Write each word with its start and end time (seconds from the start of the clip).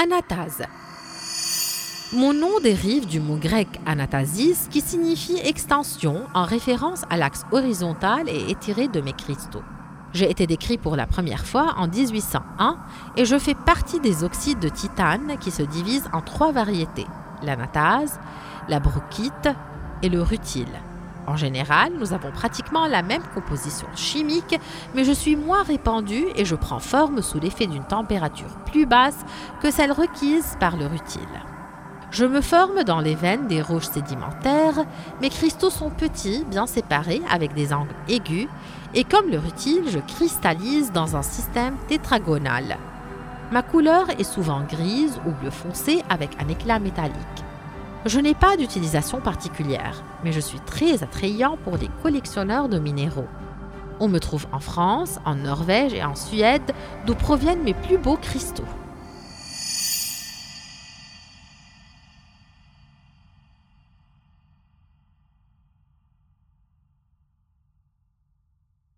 Anatase. 0.00 0.62
Mon 2.12 2.32
nom 2.32 2.60
dérive 2.62 3.08
du 3.08 3.18
mot 3.18 3.34
grec 3.34 3.66
anatasis 3.84 4.68
qui 4.70 4.80
signifie 4.80 5.38
extension 5.38 6.22
en 6.34 6.44
référence 6.44 7.02
à 7.10 7.16
l'axe 7.16 7.44
horizontal 7.50 8.28
et 8.28 8.48
étiré 8.48 8.86
de 8.86 9.00
mes 9.00 9.12
cristaux. 9.12 9.64
J'ai 10.12 10.30
été 10.30 10.46
décrit 10.46 10.78
pour 10.78 10.94
la 10.94 11.08
première 11.08 11.44
fois 11.44 11.74
en 11.78 11.88
1801 11.88 12.76
et 13.16 13.24
je 13.24 13.36
fais 13.40 13.56
partie 13.56 13.98
des 13.98 14.22
oxydes 14.22 14.60
de 14.60 14.68
titane 14.68 15.36
qui 15.40 15.50
se 15.50 15.64
divisent 15.64 16.08
en 16.12 16.20
trois 16.20 16.52
variétés 16.52 17.06
l'anatase, 17.42 18.20
la 18.68 18.78
brochite 18.78 19.48
et 20.04 20.08
le 20.08 20.22
rutile. 20.22 20.78
En 21.28 21.36
général, 21.36 21.92
nous 21.98 22.14
avons 22.14 22.30
pratiquement 22.30 22.86
la 22.86 23.02
même 23.02 23.22
composition 23.34 23.86
chimique, 23.94 24.58
mais 24.94 25.04
je 25.04 25.12
suis 25.12 25.36
moins 25.36 25.62
répandue 25.62 26.24
et 26.36 26.46
je 26.46 26.54
prends 26.54 26.78
forme 26.78 27.20
sous 27.20 27.38
l'effet 27.38 27.66
d'une 27.66 27.84
température 27.84 28.48
plus 28.64 28.86
basse 28.86 29.26
que 29.60 29.70
celle 29.70 29.92
requise 29.92 30.56
par 30.58 30.78
le 30.78 30.86
rutile. 30.86 31.20
Je 32.10 32.24
me 32.24 32.40
forme 32.40 32.82
dans 32.82 33.00
les 33.00 33.14
veines 33.14 33.46
des 33.46 33.60
roches 33.60 33.88
sédimentaires, 33.88 34.86
mes 35.20 35.28
cristaux 35.28 35.68
sont 35.68 35.90
petits, 35.90 36.46
bien 36.48 36.66
séparés, 36.66 37.20
avec 37.30 37.52
des 37.52 37.74
angles 37.74 37.94
aigus, 38.08 38.48
et 38.94 39.04
comme 39.04 39.28
le 39.28 39.38
rutile, 39.38 39.84
je 39.90 39.98
cristallise 39.98 40.92
dans 40.92 41.14
un 41.14 41.22
système 41.22 41.76
tétragonal. 41.88 42.78
Ma 43.52 43.60
couleur 43.60 44.08
est 44.18 44.24
souvent 44.24 44.62
grise 44.62 45.20
ou 45.26 45.32
bleu 45.32 45.50
foncé 45.50 46.02
avec 46.08 46.30
un 46.42 46.48
éclat 46.48 46.78
métallique. 46.78 47.44
Je 48.08 48.20
n'ai 48.20 48.32
pas 48.32 48.56
d'utilisation 48.56 49.20
particulière, 49.20 50.02
mais 50.24 50.32
je 50.32 50.40
suis 50.40 50.60
très 50.60 51.02
attrayant 51.02 51.58
pour 51.62 51.76
les 51.76 51.90
collectionneurs 52.02 52.70
de 52.70 52.78
minéraux. 52.78 53.28
On 54.00 54.08
me 54.08 54.18
trouve 54.18 54.46
en 54.50 54.60
France, 54.60 55.18
en 55.26 55.34
Norvège 55.34 55.92
et 55.92 56.02
en 56.02 56.14
Suède, 56.14 56.72
d'où 57.04 57.14
proviennent 57.14 57.62
mes 57.62 57.74
plus 57.74 57.98
beaux 57.98 58.16
cristaux. 58.16 58.64